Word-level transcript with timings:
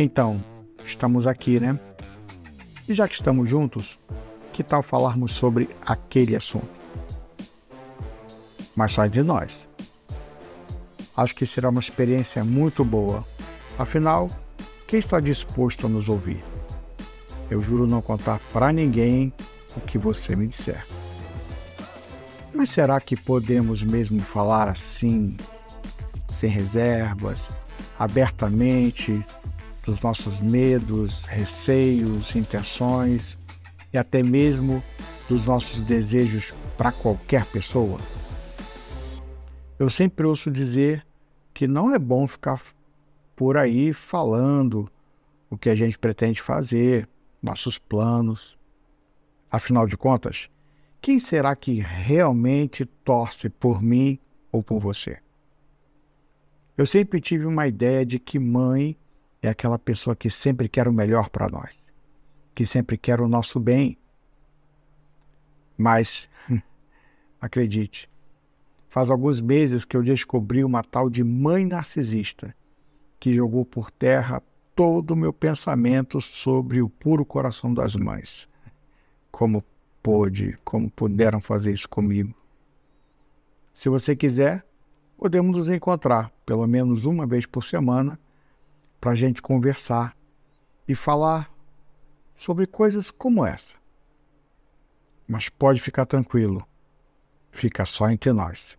Então, 0.00 0.40
estamos 0.84 1.26
aqui, 1.26 1.58
né? 1.58 1.76
E 2.88 2.94
já 2.94 3.08
que 3.08 3.14
estamos 3.14 3.50
juntos, 3.50 3.98
que 4.52 4.62
tal 4.62 4.80
falarmos 4.80 5.32
sobre 5.32 5.68
aquele 5.84 6.36
assunto? 6.36 6.68
Mas 8.76 8.92
só 8.92 9.04
de 9.06 9.24
nós. 9.24 9.68
Acho 11.16 11.34
que 11.34 11.44
será 11.44 11.68
uma 11.68 11.80
experiência 11.80 12.44
muito 12.44 12.84
boa. 12.84 13.24
Afinal, 13.76 14.30
quem 14.86 15.00
está 15.00 15.18
disposto 15.18 15.88
a 15.88 15.90
nos 15.90 16.08
ouvir? 16.08 16.40
Eu 17.50 17.60
juro 17.60 17.84
não 17.84 18.00
contar 18.00 18.38
para 18.52 18.72
ninguém 18.72 19.32
o 19.76 19.80
que 19.80 19.98
você 19.98 20.36
me 20.36 20.46
disser. 20.46 20.86
Mas 22.54 22.70
será 22.70 23.00
que 23.00 23.16
podemos 23.16 23.82
mesmo 23.82 24.20
falar 24.20 24.68
assim, 24.68 25.36
sem 26.30 26.48
reservas, 26.48 27.50
abertamente, 27.98 29.24
dos 29.88 30.02
nossos 30.02 30.38
medos, 30.38 31.20
receios, 31.20 32.36
intenções 32.36 33.38
e 33.90 33.96
até 33.96 34.22
mesmo 34.22 34.82
dos 35.26 35.46
nossos 35.46 35.80
desejos 35.80 36.52
para 36.76 36.92
qualquer 36.92 37.46
pessoa? 37.46 37.98
Eu 39.78 39.88
sempre 39.88 40.26
ouço 40.26 40.50
dizer 40.50 41.06
que 41.54 41.66
não 41.66 41.94
é 41.94 41.98
bom 41.98 42.28
ficar 42.28 42.60
por 43.34 43.56
aí 43.56 43.94
falando 43.94 44.90
o 45.48 45.56
que 45.56 45.70
a 45.70 45.74
gente 45.74 45.98
pretende 45.98 46.42
fazer, 46.42 47.08
nossos 47.42 47.78
planos. 47.78 48.58
Afinal 49.50 49.86
de 49.86 49.96
contas, 49.96 50.50
quem 51.00 51.18
será 51.18 51.56
que 51.56 51.80
realmente 51.80 52.84
torce 52.84 53.48
por 53.48 53.80
mim 53.80 54.18
ou 54.52 54.62
por 54.62 54.80
você? 54.80 55.18
Eu 56.76 56.84
sempre 56.84 57.22
tive 57.22 57.46
uma 57.46 57.66
ideia 57.66 58.04
de 58.04 58.18
que 58.18 58.38
mãe 58.38 58.94
é 59.42 59.48
aquela 59.48 59.78
pessoa 59.78 60.16
que 60.16 60.30
sempre 60.30 60.68
quer 60.68 60.88
o 60.88 60.92
melhor 60.92 61.28
para 61.28 61.48
nós, 61.48 61.86
que 62.54 62.66
sempre 62.66 62.98
quer 62.98 63.20
o 63.20 63.28
nosso 63.28 63.60
bem. 63.60 63.96
Mas, 65.76 66.28
acredite, 67.40 68.10
faz 68.88 69.10
alguns 69.10 69.40
meses 69.40 69.84
que 69.84 69.96
eu 69.96 70.02
descobri 70.02 70.64
uma 70.64 70.82
tal 70.82 71.08
de 71.08 71.22
mãe 71.22 71.64
narcisista 71.64 72.54
que 73.20 73.32
jogou 73.32 73.64
por 73.64 73.90
terra 73.90 74.42
todo 74.74 75.12
o 75.12 75.16
meu 75.16 75.32
pensamento 75.32 76.20
sobre 76.20 76.80
o 76.80 76.88
puro 76.88 77.24
coração 77.24 77.74
das 77.74 77.96
mães. 77.96 78.48
Como 79.30 79.64
pôde, 80.02 80.56
como 80.64 80.90
puderam 80.90 81.40
fazer 81.40 81.72
isso 81.72 81.88
comigo. 81.88 82.34
Se 83.72 83.88
você 83.88 84.16
quiser, 84.16 84.64
podemos 85.16 85.56
nos 85.56 85.70
encontrar 85.70 86.32
pelo 86.46 86.66
menos 86.66 87.04
uma 87.04 87.26
vez 87.26 87.44
por 87.44 87.62
semana 87.62 88.18
para 89.00 89.12
a 89.12 89.14
gente 89.14 89.40
conversar 89.40 90.16
e 90.86 90.94
falar 90.94 91.52
sobre 92.34 92.66
coisas 92.66 93.10
como 93.10 93.44
essa. 93.44 93.76
Mas 95.26 95.48
pode 95.48 95.80
ficar 95.80 96.06
tranquilo, 96.06 96.66
fica 97.50 97.84
só 97.84 98.08
entre 98.08 98.32
nós. 98.32 98.78